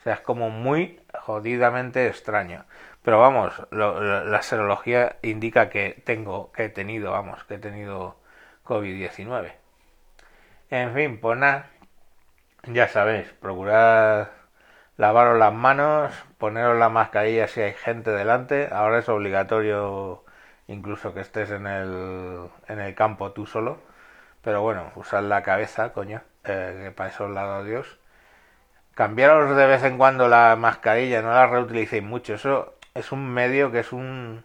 O 0.00 0.02
sea, 0.02 0.14
es 0.14 0.20
como 0.20 0.50
muy 0.50 1.00
jodidamente 1.20 2.06
extraño. 2.06 2.64
Pero 3.02 3.18
vamos, 3.18 3.66
la 3.70 4.42
serología 4.42 5.16
indica 5.22 5.68
que 5.70 6.02
tengo, 6.04 6.52
que 6.52 6.66
he 6.66 6.68
tenido, 6.68 7.12
vamos, 7.12 7.44
que 7.44 7.54
he 7.54 7.58
tenido 7.58 8.16
COVID-19. 8.64 9.52
En 10.70 10.94
fin, 10.94 11.18
pues 11.20 11.38
ya 12.66 12.88
sabéis, 12.88 13.28
procurad 13.40 14.28
lavaros 14.96 15.38
las 15.38 15.52
manos, 15.52 16.12
poneros 16.38 16.78
la 16.78 16.88
mascarilla 16.90 17.48
si 17.48 17.60
hay 17.62 17.72
gente 17.72 18.10
delante. 18.10 18.68
Ahora 18.70 18.98
es 18.98 19.08
obligatorio 19.08 20.24
incluso 20.68 21.14
que 21.14 21.20
estés 21.20 21.50
en 21.50 21.66
el, 21.66 22.48
en 22.68 22.80
el 22.80 22.94
campo 22.94 23.32
tú 23.32 23.46
solo. 23.46 23.78
Pero 24.42 24.62
bueno, 24.62 24.92
usad 24.96 25.22
la 25.24 25.42
cabeza, 25.42 25.92
coño, 25.92 26.22
eh, 26.44 26.80
que 26.84 26.90
para 26.92 27.10
eso 27.10 27.26
os 27.26 27.66
Dios. 27.66 27.98
Cambiaros 28.94 29.56
de 29.56 29.66
vez 29.66 29.84
en 29.84 29.98
cuando 29.98 30.28
la 30.28 30.56
mascarilla, 30.56 31.22
no 31.22 31.30
la 31.30 31.46
reutilicéis 31.46 32.02
mucho. 32.02 32.34
Eso 32.34 32.74
es 32.94 33.12
un 33.12 33.30
medio 33.32 33.70
que 33.72 33.80
es 33.80 33.92
un, 33.92 34.44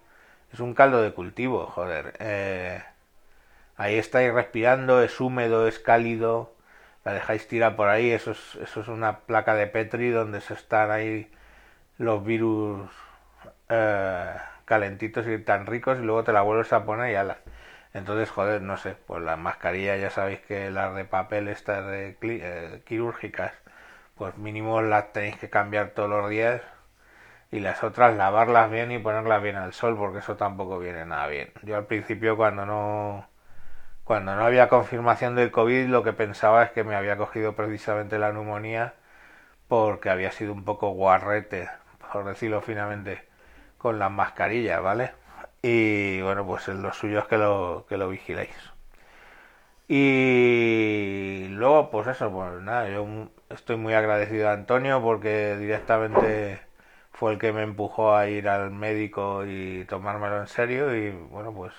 es 0.54 0.60
un 0.60 0.74
caldo 0.74 1.02
de 1.02 1.14
cultivo, 1.14 1.68
joder. 1.68 2.16
Eh, 2.20 2.84
ahí 3.78 3.96
estáis 3.98 4.34
respirando, 4.34 5.02
es 5.02 5.20
húmedo, 5.20 5.68
es 5.68 5.80
cálido 5.80 6.56
la 7.06 7.14
dejáis 7.14 7.48
tirar 7.48 7.76
por 7.76 7.88
ahí, 7.88 8.12
eso 8.12 8.32
es, 8.32 8.56
eso 8.56 8.82
es 8.82 8.88
una 8.88 9.20
placa 9.20 9.56
de 9.56 9.68
Petri 9.68 10.10
donde 10.10 10.42
se 10.42 10.56
están 10.56 10.92
ahí 10.92 11.32
los 12.00 12.26
virus 12.26 12.90
eh, 13.70 14.34
calentitos 14.66 15.28
y 15.28 15.38
tan 15.40 15.68
ricos 15.68 16.00
y 16.00 16.04
luego 16.04 16.24
te 16.24 16.34
la 16.34 16.42
vuelves 16.42 16.74
a 16.74 16.86
poner 16.86 17.12
y 17.12 17.16
ala. 17.16 17.38
Entonces, 17.96 18.30
joder, 18.30 18.62
no 18.62 18.76
sé, 18.78 18.96
pues 19.08 19.24
las 19.24 19.40
mascarillas 19.40 20.02
ya 20.02 20.10
sabéis 20.10 20.42
que 20.42 20.70
las 20.70 20.94
de 20.96 21.06
papel 21.06 21.48
estas 21.48 21.86
de 21.88 22.18
eh, 22.22 22.82
quirúrgicas, 22.86 23.54
pues 24.16 24.38
mínimo 24.38 24.82
las 24.82 25.14
tenéis 25.14 25.38
que 25.38 25.50
cambiar 25.50 25.92
todos 25.92 26.10
los 26.10 26.30
días 26.30 26.62
y 27.52 27.62
las 27.62 27.84
otras 27.86 28.16
lavarlas 28.18 28.72
bien 28.72 28.92
y 28.92 29.00
ponerlas 29.00 29.42
bien 29.44 29.56
al 29.56 29.74
sol 29.74 29.96
porque 29.98 30.20
eso 30.20 30.36
tampoco 30.38 30.80
viene 30.80 31.06
nada 31.06 31.28
bien. 31.28 31.52
Yo 31.64 31.78
al 31.78 31.86
principio 31.86 32.38
cuando 32.38 32.66
no 32.66 33.28
cuando 34.04 34.36
no 34.36 34.46
había 34.46 34.70
confirmación 34.70 35.36
del 35.36 35.52
COVID, 35.52 35.88
lo 35.88 36.04
que 36.04 36.14
pensaba 36.14 36.64
es 36.64 36.72
que 36.72 36.84
me 36.84 36.96
había 36.96 37.18
cogido 37.18 37.56
precisamente 37.56 38.20
la 38.20 38.34
neumonía 38.34 38.96
porque 39.70 40.10
había 40.10 40.32
sido 40.32 40.54
un 40.54 40.66
poco 40.66 40.90
guarrete, 40.92 41.70
por 42.14 42.26
decirlo 42.26 42.62
finamente, 42.62 43.24
con 43.78 44.00
las 44.00 44.12
mascarillas, 44.12 44.82
¿vale? 44.84 45.14
Y 45.62 46.22
bueno, 46.22 46.46
pues 46.46 46.68
lo 46.70 46.94
suyo 46.94 47.20
es 47.20 47.26
que 47.26 47.38
lo, 47.38 47.86
que 47.90 47.98
lo 47.98 48.10
vigiléis. 48.10 48.56
Y 49.88 51.48
luego, 51.50 51.90
pues 51.92 52.08
eso, 52.08 52.32
pues 52.32 52.62
nada, 52.62 52.90
yo 52.90 53.30
estoy 53.50 53.78
muy 53.78 53.94
agradecido 53.94 54.50
a 54.50 54.54
Antonio 54.54 55.02
porque 55.02 55.56
directamente 55.58 56.60
fue 57.14 57.34
el 57.34 57.40
que 57.40 57.54
me 57.54 57.62
empujó 57.64 58.16
a 58.16 58.28
ir 58.28 58.50
al 58.50 58.72
médico 58.72 59.46
y 59.46 59.86
tomármelo 59.86 60.40
en 60.42 60.48
serio 60.48 60.96
y 60.96 61.12
bueno, 61.12 61.54
pues 61.54 61.74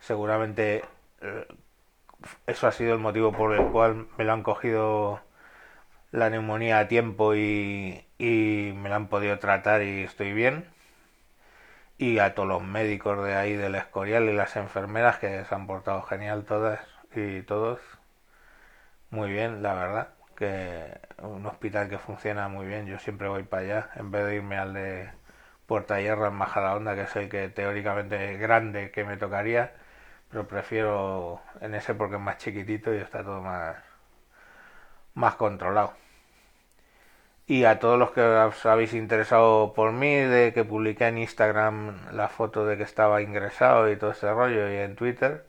seguramente 0.00 0.84
eh, 1.22 1.46
eso 2.46 2.66
ha 2.66 2.72
sido 2.72 2.94
el 2.94 3.00
motivo 3.00 3.32
por 3.32 3.54
el 3.54 3.66
cual 3.68 4.08
me 4.18 4.24
lo 4.24 4.32
han 4.32 4.42
cogido 4.42 5.20
la 6.12 6.30
neumonía 6.30 6.80
a 6.80 6.88
tiempo 6.88 7.34
y, 7.34 8.04
y 8.18 8.72
me 8.76 8.88
la 8.90 8.96
han 8.96 9.08
podido 9.08 9.38
tratar 9.38 9.82
y 9.82 10.02
estoy 10.04 10.32
bien. 10.32 10.66
Y 11.98 12.18
a 12.18 12.34
todos 12.34 12.48
los 12.48 12.62
médicos 12.62 13.22
de 13.24 13.34
ahí 13.34 13.54
del 13.54 13.74
Escorial 13.74 14.24
y 14.28 14.32
las 14.32 14.56
enfermeras 14.56 15.18
que 15.18 15.44
se 15.44 15.54
han 15.54 15.66
portado 15.66 16.02
genial 16.02 16.44
todas 16.44 16.80
y 17.14 17.42
todos. 17.42 17.80
Muy 19.10 19.30
bien, 19.30 19.62
la 19.62 19.74
verdad. 19.74 20.08
Que 20.36 21.00
un 21.22 21.44
hospital 21.46 21.88
que 21.88 21.98
funciona 21.98 22.48
muy 22.48 22.66
bien. 22.66 22.86
Yo 22.86 22.98
siempre 22.98 23.28
voy 23.28 23.42
para 23.42 23.62
allá 23.62 23.90
en 23.96 24.10
vez 24.10 24.24
de 24.26 24.36
irme 24.36 24.56
al 24.58 24.72
de 24.74 25.10
Puerta 25.66 26.00
Hierro 26.00 26.28
en 26.28 26.40
Onda 26.40 26.94
que 26.94 27.02
es 27.02 27.28
que 27.30 27.48
teóricamente 27.50 28.36
grande 28.38 28.90
que 28.90 29.04
me 29.04 29.16
tocaría 29.16 29.72
pero 30.30 30.46
prefiero 30.48 31.42
en 31.60 31.74
ese 31.74 31.94
porque 31.94 32.16
es 32.16 32.20
más 32.20 32.38
chiquitito 32.38 32.94
y 32.94 32.98
está 32.98 33.22
todo 33.24 33.40
más, 33.42 33.76
más 35.14 35.34
controlado. 35.36 35.94
Y 37.48 37.64
a 37.64 37.80
todos 37.80 37.98
los 37.98 38.12
que 38.12 38.20
os 38.20 38.64
habéis 38.66 38.94
interesado 38.94 39.72
por 39.74 39.92
mí, 39.92 40.14
de 40.14 40.52
que 40.52 40.64
publiqué 40.64 41.08
en 41.08 41.18
Instagram 41.18 42.12
la 42.12 42.28
foto 42.28 42.64
de 42.66 42.76
que 42.76 42.84
estaba 42.84 43.22
ingresado 43.22 43.90
y 43.90 43.96
todo 43.96 44.12
ese 44.12 44.30
rollo, 44.32 44.70
y 44.70 44.76
en 44.76 44.94
Twitter, 44.96 45.44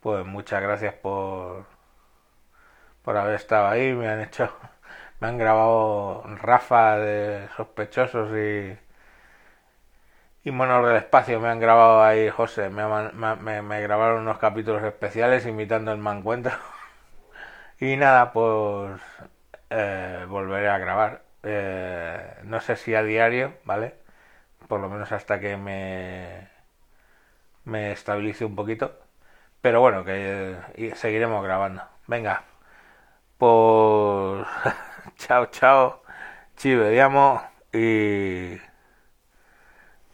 pues 0.00 0.26
muchas 0.26 0.62
gracias 0.62 0.94
por, 0.94 1.66
por 3.02 3.16
haber 3.16 3.34
estado 3.36 3.68
ahí. 3.68 3.92
Me 3.94 4.08
han 4.08 4.20
hecho, 4.20 4.50
me 5.20 5.28
han 5.28 5.38
grabado 5.38 6.24
Rafa 6.42 6.98
de 6.98 7.48
sospechosos 7.56 8.30
y 8.36 8.76
y 10.44 10.50
Monos 10.50 10.86
del 10.86 10.96
Espacio 10.96 11.40
me 11.40 11.48
han 11.48 11.58
grabado 11.58 12.02
ahí, 12.02 12.28
José, 12.28 12.68
me, 12.68 12.84
me, 13.62 13.80
grabaron 13.80 14.22
unos 14.22 14.38
capítulos 14.38 14.82
especiales 14.84 15.46
imitando 15.46 15.90
el 15.92 15.98
mancuentro. 15.98 16.52
y 17.80 17.96
nada, 17.96 18.32
pues 18.32 19.00
eh, 19.70 20.26
volveré 20.28 20.68
a 20.68 20.78
grabar. 20.78 21.23
Eh, 21.44 22.40
no 22.44 22.60
sé 22.60 22.76
si 22.76 22.94
a 22.94 23.02
diario, 23.02 23.54
¿vale? 23.64 23.94
Por 24.68 24.80
lo 24.80 24.88
menos 24.90 25.12
hasta 25.12 25.40
que 25.40 25.56
me, 25.56 26.48
me 27.64 27.92
estabilice 27.92 28.44
un 28.44 28.56
poquito. 28.56 28.98
Pero 29.60 29.80
bueno, 29.80 30.04
que 30.04 30.56
seguiremos 30.96 31.42
grabando. 31.44 31.82
Venga, 32.06 32.44
pues 33.38 34.46
chao, 35.16 35.46
chao. 35.46 36.02
Ci 36.56 36.74
vediamo 36.76 37.42
y... 37.72 38.58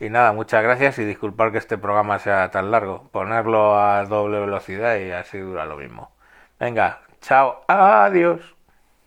Y 0.01 0.09
nada, 0.09 0.33
muchas 0.33 0.62
gracias 0.62 0.99
y 0.99 1.05
disculpar 1.05 1.53
que 1.53 1.59
este 1.59 1.77
programa 1.79 2.19
sea 2.19 2.51
tan 2.51 2.71
largo. 2.71 3.09
Ponerlo 3.12 3.79
a 3.79 4.05
doble 4.07 4.40
velocidad 4.40 4.97
y 4.99 5.11
así 5.12 5.38
dura 5.38 5.66
lo 5.66 5.77
mismo. 5.77 6.11
Venga, 6.59 7.03
chao, 7.21 7.64
adiós. 7.69 8.60